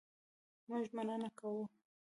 [0.67, 1.63] مونږ مننه کوو